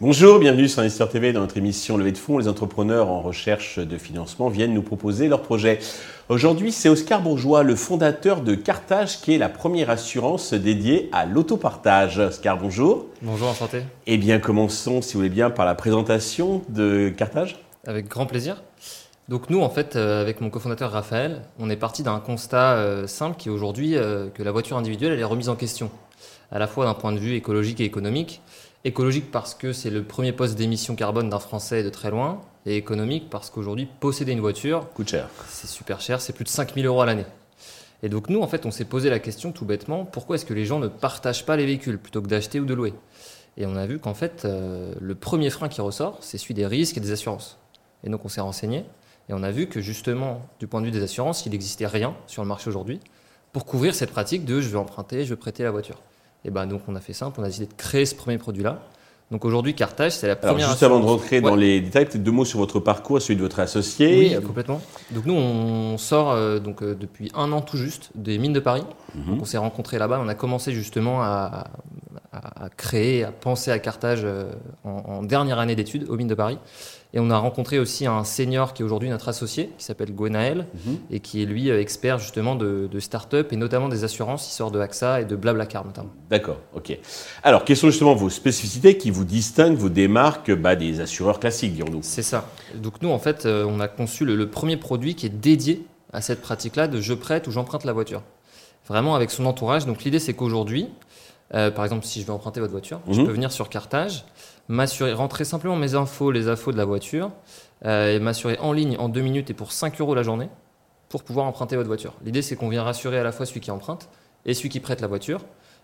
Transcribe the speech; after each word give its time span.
Bonjour, 0.00 0.38
bienvenue 0.38 0.68
sur 0.68 0.78
Investor 0.78 1.08
TV 1.08 1.32
dans 1.32 1.40
notre 1.40 1.56
émission 1.56 1.96
Levée 1.96 2.12
de 2.12 2.18
fonds. 2.18 2.38
Les 2.38 2.46
entrepreneurs 2.46 3.08
en 3.08 3.20
recherche 3.20 3.80
de 3.80 3.98
financement 3.98 4.48
viennent 4.48 4.72
nous 4.72 4.82
proposer 4.82 5.26
leurs 5.26 5.42
projets. 5.42 5.80
Aujourd'hui, 6.28 6.70
c'est 6.70 6.88
Oscar 6.88 7.20
Bourgeois, 7.20 7.64
le 7.64 7.74
fondateur 7.74 8.42
de 8.42 8.54
Cartage, 8.54 9.20
qui 9.20 9.34
est 9.34 9.38
la 9.38 9.48
première 9.48 9.90
assurance 9.90 10.54
dédiée 10.54 11.08
à 11.12 11.26
l'autopartage. 11.26 12.20
Oscar, 12.20 12.58
bonjour. 12.58 13.06
Bonjour, 13.22 13.48
enchanté. 13.48 13.82
Eh 14.06 14.18
bien, 14.18 14.38
commençons, 14.38 15.02
si 15.02 15.14
vous 15.14 15.18
voulez 15.18 15.30
bien, 15.30 15.50
par 15.50 15.66
la 15.66 15.74
présentation 15.74 16.62
de 16.68 17.08
Cartage. 17.08 17.56
Avec 17.84 18.06
grand 18.06 18.26
plaisir. 18.26 18.62
Donc 19.28 19.50
nous, 19.50 19.60
en 19.60 19.68
fait, 19.68 19.94
euh, 19.96 20.22
avec 20.22 20.40
mon 20.40 20.48
cofondateur 20.48 20.90
Raphaël, 20.90 21.42
on 21.58 21.68
est 21.68 21.76
parti 21.76 22.02
d'un 22.02 22.18
constat 22.18 22.76
euh, 22.76 23.06
simple 23.06 23.36
qui 23.36 23.48
est 23.48 23.52
aujourd'hui 23.52 23.94
euh, 23.94 24.30
que 24.30 24.42
la 24.42 24.52
voiture 24.52 24.78
individuelle, 24.78 25.12
elle 25.12 25.20
est 25.20 25.24
remise 25.24 25.50
en 25.50 25.56
question, 25.56 25.90
à 26.50 26.58
la 26.58 26.66
fois 26.66 26.86
d'un 26.86 26.94
point 26.94 27.12
de 27.12 27.18
vue 27.18 27.34
écologique 27.34 27.80
et 27.80 27.84
économique. 27.84 28.40
Écologique 28.84 29.30
parce 29.30 29.54
que 29.54 29.74
c'est 29.74 29.90
le 29.90 30.02
premier 30.02 30.32
poste 30.32 30.54
d'émission 30.54 30.96
carbone 30.96 31.28
d'un 31.28 31.40
Français 31.40 31.82
de 31.82 31.90
très 31.90 32.10
loin. 32.10 32.40
Et 32.64 32.76
économique 32.76 33.30
parce 33.30 33.50
qu'aujourd'hui, 33.50 33.88
posséder 34.00 34.32
une 34.32 34.40
voiture 34.40 34.92
coûte 34.92 35.08
cher. 35.08 35.28
C'est 35.46 35.68
super 35.68 36.00
cher, 36.00 36.20
c'est 36.20 36.32
plus 36.32 36.44
de 36.44 36.50
5000 36.50 36.84
euros 36.86 37.00
à 37.00 37.06
l'année. 37.06 37.24
Et 38.02 38.08
donc 38.08 38.28
nous, 38.28 38.40
en 38.40 38.46
fait, 38.46 38.66
on 38.66 38.70
s'est 38.70 38.84
posé 38.84 39.10
la 39.10 39.18
question 39.18 39.52
tout 39.52 39.64
bêtement, 39.64 40.04
pourquoi 40.04 40.36
est-ce 40.36 40.44
que 40.44 40.54
les 40.54 40.64
gens 40.64 40.78
ne 40.78 40.88
partagent 40.88 41.44
pas 41.46 41.56
les 41.56 41.66
véhicules 41.66 41.98
plutôt 41.98 42.22
que 42.22 42.28
d'acheter 42.28 42.60
ou 42.60 42.64
de 42.64 42.74
louer? 42.74 42.94
Et 43.56 43.66
on 43.66 43.74
a 43.74 43.86
vu 43.86 43.98
qu'en 43.98 44.14
fait, 44.14 44.44
euh, 44.44 44.92
le 45.00 45.14
premier 45.14 45.50
frein 45.50 45.68
qui 45.68 45.80
ressort, 45.80 46.18
c'est 46.20 46.38
celui 46.38 46.54
des 46.54 46.66
risques 46.66 46.96
et 46.96 47.00
des 47.00 47.10
assurances. 47.10 47.58
Et 48.04 48.10
donc 48.10 48.24
on 48.24 48.28
s'est 48.28 48.40
renseigné, 48.40 48.84
et 49.28 49.34
on 49.34 49.42
a 49.42 49.50
vu 49.50 49.66
que 49.66 49.80
justement, 49.80 50.42
du 50.58 50.66
point 50.66 50.80
de 50.80 50.86
vue 50.86 50.92
des 50.92 51.02
assurances, 51.02 51.44
il 51.46 51.52
n'existait 51.52 51.86
rien 51.86 52.14
sur 52.26 52.42
le 52.42 52.48
marché 52.48 52.68
aujourd'hui 52.68 53.00
pour 53.52 53.64
couvrir 53.64 53.94
cette 53.94 54.10
pratique 54.10 54.44
de 54.44 54.60
je 54.60 54.68
vais 54.68 54.78
emprunter, 54.78 55.24
je 55.24 55.30
vais 55.30 55.36
prêter 55.36 55.62
la 55.62 55.70
voiture. 55.70 56.00
Et 56.44 56.50
ben 56.50 56.66
donc 56.66 56.82
on 56.88 56.94
a 56.94 57.00
fait 57.00 57.12
simple, 57.12 57.40
on 57.40 57.44
a 57.44 57.48
décidé 57.48 57.66
de 57.66 57.74
créer 57.74 58.06
ce 58.06 58.14
premier 58.14 58.38
produit-là. 58.38 58.82
Donc 59.30 59.44
aujourd'hui, 59.44 59.74
Cartage, 59.74 60.12
c'est 60.12 60.26
la 60.26 60.36
première. 60.36 60.56
Alors 60.56 60.70
juste 60.70 60.82
avant 60.82 61.00
de 61.00 61.04
rentrer 61.04 61.42
dans 61.42 61.54
les 61.54 61.82
détails, 61.82 62.06
peut-être 62.06 62.22
deux 62.22 62.30
mots 62.30 62.46
sur 62.46 62.58
votre 62.58 62.80
parcours, 62.80 63.20
celui 63.20 63.36
de 63.36 63.42
votre 63.42 63.60
associé. 63.60 64.36
Oui, 64.36 64.42
complètement. 64.42 64.80
Donc 65.10 65.26
nous, 65.26 65.34
on 65.34 65.98
sort 65.98 66.30
euh, 66.30 66.58
donc 66.58 66.82
euh, 66.82 66.94
depuis 66.94 67.30
un 67.34 67.52
an 67.52 67.60
tout 67.60 67.76
juste 67.76 68.10
des 68.14 68.38
mines 68.38 68.54
de 68.54 68.60
Paris. 68.60 68.84
Mhm. 69.14 69.26
Donc 69.26 69.42
on 69.42 69.44
s'est 69.44 69.58
rencontrés 69.58 69.98
là-bas. 69.98 70.18
On 70.24 70.28
a 70.28 70.34
commencé 70.34 70.72
justement 70.72 71.22
à, 71.22 71.64
à, 72.42 72.64
à, 72.64 72.68
créer, 72.70 73.24
à 73.24 73.32
penser 73.32 73.70
à 73.70 73.78
Cartage 73.78 74.20
euh, 74.24 74.52
en, 74.84 74.90
en 74.90 75.22
dernière 75.22 75.58
année 75.58 75.74
d'études 75.76 76.08
aux 76.08 76.16
mines 76.16 76.28
de 76.28 76.34
Paris. 76.34 76.58
Et 77.14 77.20
on 77.20 77.30
a 77.30 77.38
rencontré 77.38 77.78
aussi 77.78 78.04
un 78.06 78.22
senior 78.22 78.74
qui 78.74 78.82
est 78.82 78.84
aujourd'hui 78.84 79.08
notre 79.08 79.28
associé, 79.30 79.70
qui 79.78 79.84
s'appelle 79.84 80.14
Gwenaël, 80.14 80.66
Mhm. 80.84 80.98
et 81.10 81.20
qui 81.20 81.42
est 81.42 81.46
lui 81.46 81.70
expert 81.70 82.18
justement 82.18 82.54
de, 82.54 82.86
de 82.90 83.00
start-up 83.00 83.50
et 83.52 83.56
notamment 83.56 83.88
des 83.88 84.04
assurances. 84.04 84.46
Il 84.46 84.52
sort 84.52 84.70
de 84.70 84.78
AXA 84.78 85.22
et 85.22 85.24
de 85.24 85.34
Blablacar 85.34 85.86
notamment. 85.86 86.10
D'accord, 86.28 86.58
ok. 86.74 86.98
Alors, 87.42 87.64
quelles 87.64 87.78
sont 87.78 87.88
justement 87.88 88.14
vos 88.14 88.28
spécificités 88.28 88.98
qui 88.98 89.10
vous 89.10 89.24
distinguent, 89.24 89.76
vous 89.78 89.88
démarquent 89.88 90.54
bah, 90.54 90.76
des 90.76 91.00
assureurs 91.00 91.40
classiques, 91.40 91.72
dirons-nous? 91.74 92.00
C'est 92.02 92.22
ça. 92.22 92.46
Donc 92.74 93.00
nous, 93.00 93.08
en 93.10 93.18
fait, 93.18 93.46
euh, 93.46 93.64
on 93.66 93.80
a 93.80 93.88
conçu 93.88 94.26
le, 94.26 94.36
le 94.36 94.50
premier 94.50 94.76
produit 94.76 95.14
qui 95.14 95.24
est 95.24 95.30
dédié 95.30 95.86
à 96.12 96.20
cette 96.20 96.42
pratique-là 96.42 96.88
de 96.88 97.00
je 97.00 97.14
prête 97.14 97.46
ou 97.46 97.50
j'emprunte 97.52 97.84
la 97.84 97.94
voiture. 97.94 98.22
Vraiment 98.86 99.14
avec 99.14 99.30
son 99.30 99.46
entourage. 99.46 99.86
Donc 99.86 100.04
l'idée, 100.04 100.18
c'est 100.18 100.34
qu'aujourd'hui, 100.34 100.88
euh, 101.54 101.70
par 101.70 101.84
exemple, 101.84 102.04
si 102.04 102.20
je 102.20 102.26
vais 102.26 102.32
emprunter 102.32 102.60
votre 102.60 102.72
voiture, 102.72 103.00
je 103.10 103.20
Mhm. 103.20 103.26
peux 103.26 103.32
venir 103.32 103.52
sur 103.52 103.68
Cartage, 103.68 104.24
m'assurer, 104.68 105.12
rentrer 105.12 105.44
simplement 105.44 105.76
mes 105.76 105.94
infos, 105.94 106.30
les 106.30 106.48
infos 106.48 106.72
de 106.72 106.76
la 106.76 106.84
voiture, 106.84 107.30
euh, 107.84 108.16
et 108.16 108.18
m'assurer 108.18 108.58
en 108.58 108.72
ligne 108.72 108.96
en 108.98 109.08
deux 109.08 109.20
minutes 109.22 109.50
et 109.50 109.54
pour 109.54 109.72
5 109.72 110.00
euros 110.00 110.14
la 110.14 110.22
journée 110.22 110.48
pour 111.08 111.22
pouvoir 111.22 111.46
emprunter 111.46 111.76
votre 111.76 111.88
voiture. 111.88 112.14
L'idée, 112.24 112.42
c'est 112.42 112.54
qu'on 112.56 112.68
vient 112.68 112.82
rassurer 112.82 113.18
à 113.18 113.22
la 113.22 113.32
fois 113.32 113.46
celui 113.46 113.60
qui 113.60 113.70
emprunte 113.70 114.08
et 114.44 114.52
celui 114.52 114.68
qui 114.68 114.80
prête 114.80 115.00
la 115.00 115.06
voiture. 115.06 115.40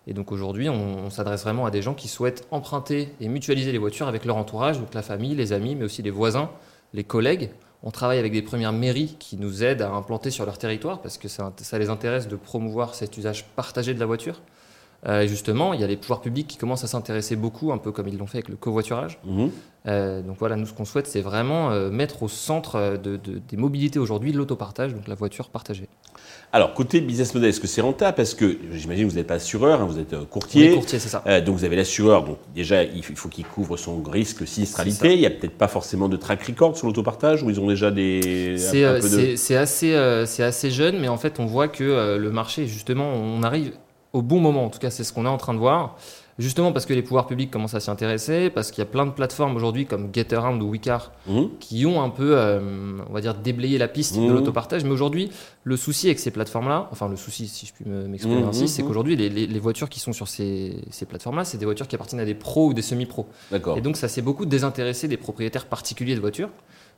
Et 0.06 0.12
donc 0.12 0.33
aujourd'hui, 0.33 0.69
on, 0.69 0.75
on 1.06 1.09
s'adresse 1.11 1.45
vraiment 1.45 1.65
à 1.65 1.71
des 1.71 1.81
gens 1.81 1.95
qui 1.95 2.09
souhaitent 2.09 2.47
emprunter 2.50 3.15
et 3.21 3.28
mutualiser 3.28 3.72
les 3.72 3.78
voitures 3.78 4.06
avec 4.06 4.27
leur 4.27 4.37
entourage, 4.37 4.78
donc 4.78 4.93
la 4.93 5.00
famille, 5.00 5.34
les 5.34 5.55
amis, 5.55 5.77
mais 5.77 5.84
aussi 5.87 6.03
les 6.03 6.11
voisins, 6.11 6.50
les 6.93 7.05
collègues. 7.05 7.50
On 7.83 7.91
travaille 7.91 8.19
avec 8.19 8.33
des 8.33 8.43
premières 8.43 8.72
mairies 8.75 9.17
qui 9.19 9.38
nous 9.38 9.62
aident 9.65 9.81
à 9.83 9.91
implanter 9.91 10.31
sur 10.31 10.44
leur 10.44 10.59
territoire 10.59 11.00
parce 11.00 11.17
que 11.17 11.28
ça, 11.28 11.53
ça 11.56 11.78
les 11.78 11.88
intéresse 11.88 12.28
de 12.28 12.37
promouvoir 12.37 12.94
cet 12.94 13.17
usage 13.17 13.47
partagé 13.56 13.94
de 13.94 14.00
la 14.00 14.06
voiture. 14.06 14.43
Euh, 15.06 15.20
et 15.22 15.28
justement, 15.28 15.75
il 15.75 15.81
y 15.81 15.84
a 15.84 15.87
les 15.87 15.97
pouvoirs 15.97 16.20
publics 16.22 16.47
qui 16.47 16.56
commencent 16.56 16.84
à 16.84 16.87
s'intéresser 16.87 17.37
beaucoup, 17.37 17.72
un 17.72 17.78
peu 17.78 17.92
comme 17.92 18.09
ils 18.09 18.16
l'ont 18.16 18.26
fait 18.26 18.38
avec 18.38 18.48
le 18.48 18.56
covoiturage. 18.56 19.19
Mhm. 19.26 19.50
Euh, 19.87 20.22
donc 20.22 20.37
voilà, 20.38 20.56
nous 20.56 20.65
ce 20.65 20.72
qu'on 20.72 20.87
souhaite, 20.87 21.06
c'est 21.06 21.20
vraiment 21.20 21.70
euh, 21.70 21.91
mettre 21.91 22.22
au 22.22 22.28
centre 22.28 22.97
de, 22.97 23.16
de- 23.19 23.38
des 23.47 23.56
mobilités 23.59 23.98
aujourd'hui 23.98 24.32
l'autopartage, 24.32 24.94
donc 24.94 25.06
la 25.06 25.14
voiture 25.14 25.50
partagée. 25.50 25.88
Alors, 26.54 26.72
côté 26.72 27.03
business 27.03 27.34
model, 27.34 27.50
est-ce 27.50 27.60
que 27.60 27.66
c'est 27.66 27.82
rentable? 27.82 28.14
Parce 28.16 28.32
que 28.32 28.56
j'imagine 28.72 29.06
que 29.06 29.10
vous 29.10 29.19
n'êtes 29.19 29.26
pas 29.26 29.34
assureur, 29.34 29.82
hein, 29.82 29.84
vous 29.84 29.98
êtes 29.98 30.16
courtier. 30.31 30.72
courtier, 30.72 30.98
c'est 30.98 31.10
ça. 31.10 31.22
Euh, 31.26 31.43
donc 31.43 31.56
vous 31.56 31.64
avez 31.64 31.76
l'assureur, 31.76 32.25
donc 32.25 32.38
déjà 32.54 32.82
il 32.82 33.03
faut 33.03 33.28
qu'il 33.28 33.44
couvre 33.44 33.76
son 33.76 34.03
risque 34.03 34.47
sinistralité. 34.47 35.12
Il 35.14 35.20
n'y 35.20 35.26
a 35.26 35.31
peut-être 35.31 35.59
pas 35.59 35.69
forcément 35.69 36.09
de 36.09 36.16
track 36.16 36.43
record 36.44 36.78
sur 36.78 36.87
l'autopartage 36.87 37.43
où 37.43 37.50
ils 37.50 37.60
ont 37.60 37.66
déjà 37.66 37.91
des. 37.91 38.54
C'est 38.56 38.81
de- 38.81 39.56
assez, 39.59 40.43
assez 40.43 40.70
jeune, 40.70 40.98
mais 40.98 41.09
en 41.09 41.19
fait, 41.19 41.41
on 41.41 41.44
voit 41.47 41.69
que 41.69 42.16
le 42.16 42.31
marché, 42.31 42.66
justement, 42.66 43.12
on 43.12 43.43
arrive 43.43 43.72
au 44.14 44.22
bon 44.22 44.41
moment. 44.41 44.64
En 44.64 44.70
tout 44.70 44.78
cas, 44.78 44.91
c'est 44.91 45.04
ce 45.04 45.12
qu'on 45.12 45.26
est 45.26 45.28
en 45.28 45.36
train 45.36 45.52
de 45.52 45.58
voir. 45.58 45.97
Justement 46.36 46.72
parce 46.72 46.84
que 46.84 46.92
les 46.92 47.02
pouvoirs 47.02 47.28
publics 47.28 47.48
commencent 47.48 47.75
à 47.75 47.80
s'y 47.80 47.91
intéresser, 47.91 48.50
parce 48.50 48.72
qu'il 48.72 48.80
y 48.80 48.82
a 48.82 48.91
plein 48.91 49.06
de 49.06 49.12
plateformes 49.12 49.54
aujourd'hui 49.54 49.86
comme 49.86 50.08
GetAround 50.12 50.60
ou 50.60 50.66
Wicar 50.70 51.12
Mhm. 51.28 51.50
qui 51.60 51.86
ont 51.86 52.02
un 52.02 52.08
peu, 52.10 52.36
euh, 52.36 52.98
on 53.08 53.12
va 53.12 53.20
dire, 53.20 53.34
déblayé 53.36 53.78
la 53.78 53.86
piste 53.86 54.16
de 54.16 54.20
Mhm. 54.22 54.32
l'autopartage. 54.34 54.82
Mais 54.82 54.91
aujourd'hui, 54.91 55.30
le 55.62 55.76
souci 55.76 56.06
avec 56.08 56.19
ces 56.19 56.32
plateformes-là, 56.32 56.88
enfin 56.91 57.08
le 57.08 57.14
souci, 57.14 57.47
si 57.47 57.66
je 57.66 57.72
puis 57.72 57.84
me- 57.88 58.08
m'exprimer 58.08 58.42
Mhm, 58.42 58.48
ainsi, 58.48 58.66
c'est 58.66 58.82
qu'aujourd'hui, 58.82 59.14
les, 59.14 59.28
les- 59.28 59.47
les 59.47 59.58
voitures 59.60 59.88
qui 59.88 60.00
sont 60.00 60.12
sur 60.12 60.26
ces, 60.26 60.76
ces 60.91 61.06
plateformes-là, 61.06 61.44
c'est 61.44 61.56
des 61.58 61.66
voitures 61.66 61.86
qui 61.86 61.94
appartiennent 61.94 62.20
à 62.20 62.25
des 62.25 62.34
pros 62.34 62.66
ou 62.66 62.75
des 62.75 62.82
semi-pros. 62.82 63.28
D'accord. 63.52 63.78
Et 63.78 63.81
donc, 63.81 63.96
ça 63.96 64.08
s'est 64.08 64.22
beaucoup 64.22 64.44
désintéressé 64.44 65.06
des 65.06 65.16
propriétaires 65.16 65.66
particuliers 65.66 66.16
de 66.16 66.20
voitures. 66.20 66.48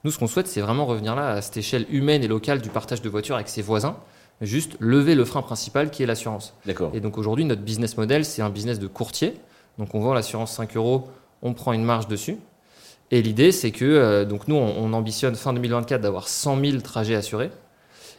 Nous, 0.04 0.12
ce 0.12 0.18
qu'on 0.18 0.28
souhaite, 0.28 0.46
c'est 0.46 0.62
vraiment 0.62 0.86
revenir 0.86 1.14
là 1.14 1.28
à 1.32 1.42
cette 1.42 1.58
échelle 1.58 1.84
humaine 1.90 2.24
et 2.24 2.28
locale 2.28 2.62
du 2.62 2.70
partage 2.70 3.02
de 3.02 3.08
voitures 3.10 3.34
avec 3.34 3.48
ses 3.50 3.60
voisins. 3.60 3.96
Juste 4.42 4.76
lever 4.80 5.14
le 5.14 5.24
frein 5.24 5.42
principal 5.42 5.90
qui 5.90 6.02
est 6.02 6.06
l'assurance. 6.06 6.54
D'accord. 6.66 6.90
Et 6.94 7.00
donc 7.00 7.16
aujourd'hui, 7.16 7.44
notre 7.44 7.62
business 7.62 7.96
model, 7.96 8.24
c'est 8.24 8.42
un 8.42 8.50
business 8.50 8.78
de 8.78 8.86
courtier. 8.86 9.34
Donc 9.78 9.94
on 9.94 10.00
vend 10.00 10.14
l'assurance 10.14 10.52
5 10.52 10.76
euros, 10.76 11.08
on 11.42 11.54
prend 11.54 11.72
une 11.72 11.84
marge 11.84 12.08
dessus. 12.08 12.36
Et 13.10 13.22
l'idée, 13.22 13.52
c'est 13.52 13.70
que 13.70 13.84
euh, 13.84 14.24
donc 14.24 14.48
nous, 14.48 14.56
on, 14.56 14.74
on 14.78 14.92
ambitionne 14.92 15.36
fin 15.36 15.52
2024 15.52 16.00
d'avoir 16.00 16.28
100 16.28 16.60
000 16.60 16.78
trajets 16.80 17.14
assurés. 17.14 17.50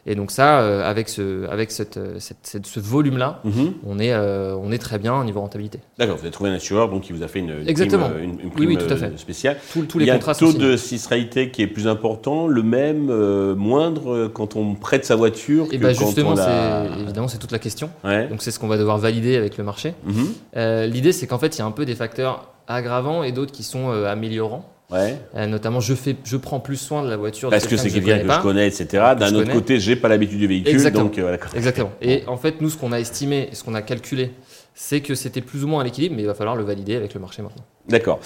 Et 0.10 0.16
donc 0.16 0.32
ça, 0.32 0.62
euh, 0.62 0.90
avec 0.90 1.10
ce, 1.10 1.46
avec 1.50 1.70
cette, 1.70 1.98
euh, 1.98 2.16
cette- 2.20 2.38
cette- 2.44 2.66
ce 2.66 2.80
volume-là, 2.80 3.42
Mhm. 3.44 3.74
on, 3.86 4.00
est, 4.00 4.14
euh, 4.14 4.56
on 4.56 4.72
est 4.72 4.78
très 4.78 4.98
bien 5.00 5.14
au 5.20 5.24
niveau 5.26 5.42
rentabilité. 5.42 5.80
D'accord, 6.00 6.16
vous 6.16 6.22
avez 6.22 6.32
trouvé 6.32 6.50
un 6.50 6.54
assureur 6.54 6.88
donc 6.90 7.04
qui 7.04 7.12
vous 7.12 7.24
a 7.24 7.28
fait 7.28 7.40
une, 7.40 7.50
une 7.62 7.68
Exactement. 7.68 8.10
prime, 8.10 8.38
une, 8.42 8.50
prime, 8.50 8.70
oui, 8.70 8.78
tout 8.78 8.92
à 8.92 8.96
fait. 8.96 9.12
spéciale. 9.20 9.58
Tous, 9.74 10.00
Il 10.00 10.06
y 10.06 10.10
a 10.10 10.16
un 10.16 10.20
taux 10.20 10.54
de 10.54 10.78
sinistralité 10.78 11.52
qui 11.52 11.62
est 11.62 11.68
plus 11.68 11.88
important, 11.90 12.48
le 12.48 12.64
même, 12.64 13.10
euh, 13.10 13.54
moindre 13.54 14.28
quand 14.34 14.56
on 14.56 14.76
prête 14.76 15.04
sa 15.06 15.18
voiture 15.18 15.66
Et 15.72 15.78
que 15.78 15.84
bah 15.84 15.94
quand 15.94 16.06
justement, 16.06 16.32
on 16.32 16.36
la... 16.36 16.86
c'est 16.96 17.02
évidemment 17.02 17.28
c'est 17.28 17.38
toute 17.38 17.52
la 17.52 17.60
question. 17.60 17.90
Ouais. 18.06 18.28
Donc 18.30 18.42
c'est 18.42 18.52
ce 18.52 18.60
qu'on 18.60 18.70
va 18.70 18.78
devoir 18.78 18.98
valider 18.98 19.36
avec 19.36 19.58
le 19.58 19.66
marché. 19.66 19.94
Mhm. 20.06 20.86
L'idée, 20.90 21.12
c'est 21.12 21.28
qu'en 21.28 21.38
fait, 21.38 21.56
il 21.58 21.60
y 21.60 21.62
a 21.62 21.66
un 21.66 21.72
peu 21.72 21.84
des 21.86 21.96
facteurs 21.96 22.48
aggravants 22.70 23.24
et 23.24 23.34
d'autres 23.34 23.52
qui 23.52 23.64
sont 23.64 23.90
améliorants. 23.92 24.64
Ouais. 24.90 25.18
Euh, 25.36 25.48
notamment, 25.48 25.82
je, 25.82 25.94
fais, 25.94 26.16
je 26.24 26.38
prends 26.38 26.62
plus 26.62 26.78
soin 26.78 27.04
de 27.04 27.10
la 27.10 27.18
voiture. 27.18 27.50
Parce 27.50 27.68
que 27.68 27.76
c'est 27.76 27.90
quelqu'un 27.90 28.20
que 28.20 28.24
connais 28.24 28.34
je 28.36 28.42
connais, 28.42 28.68
etc. 28.68 28.88
D'un 29.20 29.28
autre 29.34 29.40
connais. 29.40 29.54
côté, 29.54 29.80
j'ai 29.82 29.98
pas 29.98 30.08
l'habitude 30.08 30.40
du 30.40 30.48
véhicule, 30.48 30.72
Exactement. 30.74 31.04
donc 31.06 31.18
euh, 31.18 31.22
voilà. 31.24 31.38
Exactement. 31.56 31.92
Et 32.02 32.24
en 32.28 32.38
fait, 32.38 32.62
nous, 32.62 32.70
ce 32.70 32.78
qu'on 32.78 32.94
a 32.94 33.00
estimé, 33.00 33.50
ce 33.52 33.64
qu'on 33.66 33.74
a 33.76 33.82
calculé, 33.82 34.32
c'est 34.76 35.02
que 35.02 35.14
c'était 35.16 35.42
plus 35.42 35.66
ou 35.66 35.68
moins 35.68 35.82
à 35.82 35.84
l'équilibre, 35.84 36.16
mais 36.16 36.22
il 36.22 36.26
va 36.28 36.36
falloir 36.36 36.56
le 36.56 36.64
valider 36.64 36.96
avec 36.96 37.14
le 37.16 37.20
marché 37.20 37.42
maintenant. 37.42 37.66
D'accord. 37.90 38.20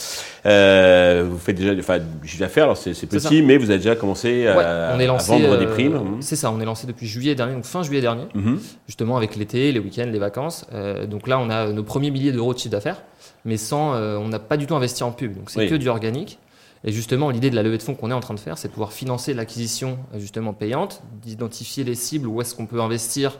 Euh, 0.46 1.26
vous 1.28 1.38
faites 1.40 1.56
déjà, 1.56 1.74
enfin, 1.80 1.98
du 2.00 2.28
chiffre 2.28 2.42
d'affaires, 2.42 2.66
alors 2.66 2.78
c'est 2.78 2.92
petit, 3.08 3.42
mais 3.42 3.58
vous 3.58 3.70
avez 3.72 3.80
déjà 3.80 3.96
commencé 3.96 4.46
à, 4.48 4.58
Ouais, 4.58 4.64
on 4.96 5.00
est 5.00 5.06
à 5.06 5.08
lancé. 5.08 5.32
vendre 5.32 5.58
des 5.58 5.66
primes. 5.68 6.18
C'est 6.20 6.36
ça, 6.36 6.52
on 6.52 6.60
est 6.60 6.66
lancé 6.66 6.86
depuis 6.86 7.08
juillet 7.08 7.34
dernier, 7.36 7.54
donc 7.56 7.64
fin 7.64 7.82
juillet 7.84 8.02
dernier, 8.02 8.26
Mhm. 8.36 8.60
justement 8.88 9.18
avec 9.18 9.36
l'été, 9.36 9.72
les 9.72 9.80
week-ends, 9.80 10.10
les 10.12 10.20
vacances. 10.20 10.66
Euh, 10.74 11.08
donc 11.08 11.28
là, 11.28 11.40
on 11.40 11.50
a 11.50 11.72
nos 11.72 11.84
premiers 11.84 12.12
milliers 12.12 12.32
d'euros 12.34 12.54
de 12.54 12.60
chiffre 12.60 12.72
d'affaires, 12.72 13.02
mais 13.46 13.58
sans, 13.58 13.96
on 13.96 14.28
n'a 14.28 14.40
pas 14.40 14.58
du 14.58 14.68
tout 14.68 14.76
investi 14.76 15.04
en 15.04 15.12
pub. 15.12 15.36
Donc 15.36 15.50
c'est 15.50 15.62
Oui. 15.62 15.70
que 15.70 15.76
du 15.76 15.90
organique. 15.90 16.38
Et 16.84 16.92
justement, 16.92 17.30
l'idée 17.30 17.50
de 17.52 17.56
la 17.56 17.64
levée 17.64 17.78
de 17.78 17.84
fonds 17.84 17.94
qu'on 17.94 18.10
est 18.10 18.14
en 18.14 18.20
train 18.22 18.34
de 18.34 18.40
faire, 18.40 18.58
c'est 18.58 18.68
de 18.70 18.74
pouvoir 18.74 18.92
financer 18.92 19.34
l'acquisition 19.34 20.00
justement 20.18 20.54
payante, 20.54 21.04
d'identifier 21.22 21.84
les 21.84 21.96
cibles 21.96 22.28
où 22.28 22.42
est-ce 22.42 22.56
qu'on 22.56 22.66
peut 22.66 22.82
investir 22.82 23.38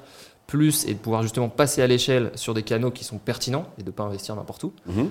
plus 0.48 0.86
et 0.86 0.94
de 0.94 1.00
pouvoir 1.00 1.24
justement 1.24 1.50
passer 1.50 1.82
à 1.82 1.88
l'échelle 1.88 2.32
sur 2.36 2.54
des 2.54 2.62
canaux 2.64 2.92
qui 2.92 3.04
sont 3.04 3.18
pertinents 3.18 3.66
et 3.80 3.82
de 3.84 3.88
ne 3.88 3.92
pas 3.92 4.04
investir 4.04 4.36
n'importe 4.36 4.64
où. 4.66 4.74
Mhm. 4.86 5.10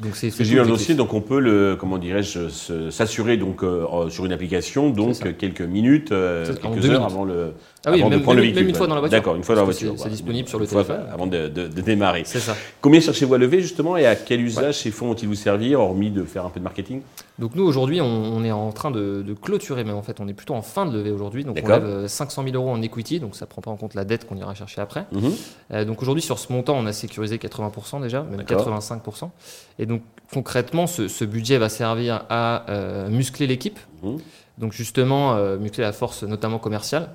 Donc 0.00 0.14
c'est 0.14 0.28
dossier, 0.64 0.94
donc 0.94 1.12
on 1.12 1.20
peut 1.20 1.40
le, 1.40 1.74
comment 1.78 1.98
dirais-je, 1.98 2.48
s'assurer 2.90 3.36
donc 3.36 3.64
euh, 3.64 4.08
sur 4.10 4.24
une 4.26 4.32
application, 4.32 4.90
donc 4.90 5.36
quelques 5.38 5.60
minutes, 5.60 6.12
euh, 6.12 6.44
quelques 6.46 6.64
heures 6.64 6.70
minutes. 6.82 6.94
avant 7.00 7.24
le, 7.24 7.54
Ah 7.84 7.90
oui, 7.90 8.00
avant 8.00 8.08
même, 8.10 8.18
de 8.20 8.22
prendre 8.22 8.36
même- 8.36 8.36
le 8.36 8.42
véhicule. 8.42 8.60
même 8.62 8.68
une 8.68 8.74
fois 8.76 8.86
dans 8.86 8.94
la 8.94 9.00
voiture. 9.00 9.18
D'accord, 9.18 9.34
une 9.34 9.42
fois 9.42 9.56
dans 9.56 9.62
la 9.62 9.64
voiture. 9.64 9.94
c'est- 9.98 10.08
disponible 10.08 10.48
sur 10.48 10.60
le 10.60 10.66
Une 10.66 10.70
fois, 10.70 10.84
téléphone. 10.84 11.06
avant 11.12 11.26
de, 11.26 11.48
de- 11.48 11.66
de 11.66 11.80
démarrer. 11.80 12.22
C'est 12.26 12.38
ça. 12.38 12.54
Combien 12.80 13.00
cherchez-vous 13.00 13.34
à 13.34 13.38
lever 13.38 13.60
justement 13.60 13.96
et 13.96 14.06
à 14.06 14.14
quel 14.14 14.40
usage 14.40 14.78
ces 14.78 14.92
fonds 14.92 15.08
vont-ils 15.08 15.26
vous 15.28 15.34
servir, 15.34 15.80
hormis 15.80 16.10
de 16.12 16.22
faire 16.22 16.46
un 16.46 16.50
peu 16.50 16.60
de 16.60 16.64
marketing? 16.64 17.00
Donc 17.38 17.54
nous 17.54 17.64
aujourd'hui, 17.64 18.00
on, 18.00 18.42
est 18.42 18.50
en 18.50 18.72
train 18.72 18.90
de, 18.90 19.34
clôturer, 19.40 19.84
mais 19.84 19.92
en 19.92 20.02
fait, 20.02 20.18
on 20.20 20.26
est 20.26 20.34
plutôt 20.34 20.54
en 20.54 20.62
fin 20.62 20.86
de 20.86 20.92
levée 20.92 21.12
aujourd'hui. 21.12 21.44
Donc 21.44 21.58
on 21.62 21.68
lève 21.68 22.06
500 22.08 22.42
000 22.42 22.56
euros 22.56 22.70
en 22.70 22.82
equity, 22.82 23.20
donc 23.20 23.36
ça 23.36 23.44
ne 23.44 23.48
prend 23.48 23.62
pas 23.62 23.70
en 23.70 23.76
compte 23.76 23.94
la 23.94 24.04
dette 24.04 24.26
qu'on 24.26 24.36
ira 24.36 24.54
chercher 24.54 24.80
après. 24.80 25.06
Mhm. 25.12 25.84
donc 25.84 26.02
aujourd'hui, 26.02 26.22
sur 26.22 26.38
ce 26.38 26.52
montant, 26.52 26.74
on 26.76 26.86
a 26.86 26.92
sécurisé 26.92 27.36
80% 27.36 28.02
déjà, 28.02 28.22
même 28.22 28.40
85%. 28.40 29.30
Et 29.78 29.86
donc 29.86 30.02
concrètement, 30.32 30.86
ce, 30.86 31.24
budget 31.24 31.58
va 31.58 31.68
servir 31.68 32.24
à 32.28 32.64
muscler 33.08 33.46
l'équipe. 33.46 33.78
Mhm. 34.02 34.18
Donc 34.58 34.72
justement, 34.72 35.36
muscler 35.58 35.84
la 35.84 35.92
force 35.92 36.24
notamment 36.24 36.58
commerciale. 36.58 37.10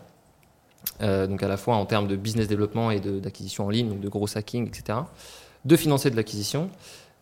donc 1.02 1.44
à 1.44 1.50
la 1.50 1.58
fois 1.58 1.76
en 1.76 1.86
termes 1.86 2.08
de 2.08 2.16
business 2.16 2.48
développement 2.48 2.92
et 2.92 3.02
d'acquisition 3.02 3.66
en 3.66 3.70
ligne, 3.70 3.90
donc 3.90 4.00
de 4.00 4.10
gros 4.10 4.38
hacking, 4.38 4.68
etc. 4.68 5.00
De 5.66 5.76
financer 5.76 6.10
de 6.10 6.16
l'acquisition 6.16 6.70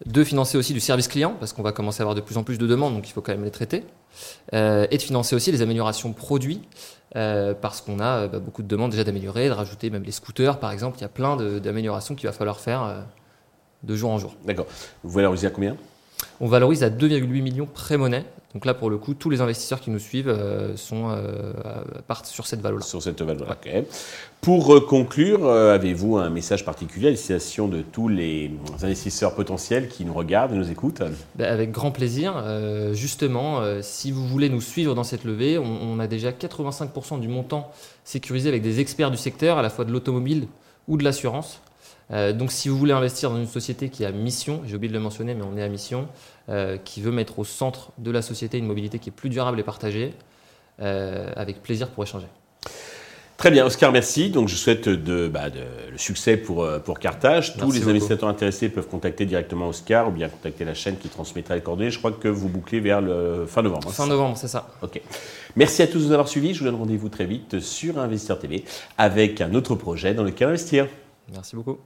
de 0.05 0.23
financer 0.23 0.57
aussi 0.57 0.73
du 0.73 0.79
service 0.79 1.07
client, 1.07 1.35
parce 1.39 1.53
qu'on 1.53 1.61
va 1.61 1.71
commencer 1.71 2.01
à 2.01 2.03
avoir 2.03 2.15
de 2.15 2.21
plus 2.21 2.37
en 2.37 2.43
plus 2.43 2.57
de 2.57 2.67
demandes, 2.67 2.93
donc 2.93 3.07
il 3.07 3.11
faut 3.11 3.21
quand 3.21 3.31
même 3.31 3.43
les 3.43 3.51
traiter, 3.51 3.85
euh, 4.53 4.87
et 4.89 4.97
de 4.97 5.01
financer 5.01 5.35
aussi 5.35 5.51
les 5.51 5.61
améliorations 5.61 6.13
produits, 6.13 6.61
euh, 7.15 7.53
parce 7.53 7.81
qu'on 7.81 7.99
a 7.99 8.27
bah, 8.27 8.39
beaucoup 8.39 8.63
de 8.63 8.67
demandes 8.67 8.91
déjà 8.91 9.03
d'améliorer, 9.03 9.47
de 9.47 9.53
rajouter 9.53 9.89
même 9.89 10.03
les 10.03 10.11
scooters 10.11 10.59
par 10.59 10.71
exemple, 10.71 10.97
il 10.97 11.01
y 11.01 11.05
a 11.05 11.09
plein 11.09 11.35
d'améliorations 11.37 12.15
qu'il 12.15 12.27
va 12.27 12.33
falloir 12.33 12.59
faire 12.59 12.83
euh, 12.83 13.01
de 13.83 13.95
jour 13.95 14.11
en 14.11 14.17
jour. 14.17 14.35
D'accord. 14.45 14.65
Vous 15.03 15.11
valorisez 15.11 15.47
à 15.47 15.49
combien? 15.49 15.77
On 16.39 16.47
valorise 16.47 16.83
à 16.83 16.89
2,8 16.89 17.41
millions 17.41 17.67
pré-monnaie, 17.71 18.25
donc 18.53 18.65
là, 18.65 18.73
pour 18.73 18.89
le 18.89 18.97
coup, 18.97 19.13
tous 19.13 19.29
les 19.29 19.39
investisseurs 19.39 19.79
qui 19.79 19.91
nous 19.91 19.99
suivent 19.99 20.27
euh, 20.27 20.75
sont, 20.75 21.09
euh, 21.09 21.53
partent 22.07 22.25
sur 22.25 22.45
cette 22.45 22.59
valeur-là. 22.59 22.83
Sur 22.83 23.01
cette 23.01 23.21
valeur 23.21 23.49
ok. 23.49 23.85
Pour 24.41 24.75
euh, 24.75 24.81
conclure, 24.81 25.47
avez-vous 25.47 26.17
un 26.17 26.29
message 26.29 26.65
particulier 26.65 27.07
à 27.07 27.11
destination 27.11 27.67
de 27.69 27.81
tous 27.81 28.09
les 28.09 28.51
investisseurs 28.81 29.35
potentiels 29.35 29.87
qui 29.87 30.03
nous 30.03 30.13
regardent 30.13 30.53
et 30.53 30.55
nous 30.55 30.69
écoutent? 30.69 31.01
Ben, 31.35 31.45
Avec 31.45 31.71
grand 31.71 31.91
plaisir. 31.91 32.43
justement, 32.93 33.61
si 33.81 34.11
vous 34.11 34.27
voulez 34.27 34.49
nous 34.49 34.61
suivre 34.61 34.95
dans 34.95 35.03
cette 35.03 35.23
levée, 35.23 35.57
on, 35.57 35.99
a 35.99 36.07
déjà 36.07 36.31
85% 36.31 37.19
du 37.19 37.27
montant 37.27 37.71
sécurisé 38.03 38.49
avec 38.49 38.63
des 38.63 38.79
experts 38.79 39.11
du 39.11 39.17
secteur, 39.17 39.57
à 39.57 39.61
la 39.61 39.69
fois 39.69 39.85
de 39.85 39.91
l'automobile 39.91 40.47
ou 40.87 40.97
de 40.97 41.03
l'assurance. 41.03 41.61
Donc 42.11 42.51
si 42.51 42.67
vous 42.67 42.77
voulez 42.77 42.93
investir 42.93 43.29
dans 43.29 43.37
une 43.37 43.47
société 43.47 43.89
qui 43.89 44.03
a 44.05 44.11
mission, 44.11 44.61
j'ai 44.65 44.75
oublié 44.75 44.89
de 44.89 44.97
le 44.97 45.03
mentionner, 45.03 45.33
mais 45.33 45.43
on 45.43 45.57
est 45.57 45.63
à 45.63 45.69
mission, 45.69 46.07
euh, 46.49 46.77
qui 46.83 47.01
veut 47.01 47.11
mettre 47.11 47.39
au 47.39 47.45
centre 47.45 47.91
de 47.97 48.09
la 48.11 48.21
société 48.21 48.57
une 48.57 48.65
mobilité 48.65 48.99
qui 48.99 49.09
est 49.09 49.13
plus 49.13 49.29
durable 49.29 49.59
et 49.59 49.63
partagée, 49.63 50.13
euh, 50.81 51.31
avec 51.35 51.61
plaisir 51.61 51.87
pour 51.89 52.03
échanger. 52.03 52.25
Très 53.37 53.51
bien, 53.51 53.65
Oscar, 53.65 53.91
merci. 53.91 54.31
Donc, 54.31 54.49
je 54.49 54.55
souhaite 54.55 54.89
de, 54.89 55.27
bah, 55.27 55.45
le 55.49 55.97
succès 55.97 56.37
pour, 56.37 56.63
euh, 56.63 56.79
pour 56.79 56.99
Carthage. 56.99 57.55
Tous 57.57 57.71
les 57.71 57.87
investisseurs 57.87 58.27
intéressés 58.27 58.69
peuvent 58.69 58.87
contacter 58.87 59.25
directement 59.25 59.69
Oscar 59.69 60.09
ou 60.09 60.11
bien 60.11 60.29
contacter 60.29 60.65
la 60.65 60.73
chaîne 60.73 60.97
qui 60.97 61.09
transmettra 61.09 61.55
les 61.55 61.61
coordonnées. 61.61 61.91
Je 61.91 61.99
crois 61.99 62.11
que 62.11 62.27
vous 62.27 62.49
bouclez 62.49 62.79
vers 62.79 63.01
le 63.01 63.45
fin 63.47 63.61
novembre. 63.61 63.87
Hein, 63.87 63.93
fin 63.93 64.07
novembre, 64.07 64.35
c'est 64.35 64.47
ça. 64.47 64.67
OK. 64.81 64.99
Merci 65.55 65.83
à 65.83 65.87
tous 65.87 65.99
de 65.99 66.05
nous 66.05 66.11
avoir 66.11 66.27
suivis. 66.27 66.53
Je 66.53 66.59
vous 66.59 66.65
donne 66.65 66.75
rendez-vous 66.75 67.09
très 67.09 67.25
vite 67.25 67.59
sur 67.61 67.97
Investisseur 67.97 68.39
TV 68.39 68.65
avec 68.97 69.41
un 69.41 69.53
autre 69.53 69.75
projet 69.75 70.13
dans 70.13 70.23
lequel 70.23 70.49
investir. 70.49 70.87
Merci 71.31 71.55
beaucoup. 71.55 71.77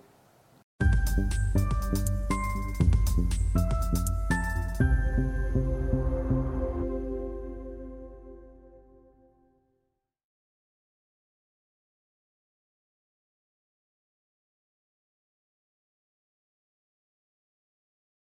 you 1.17 1.64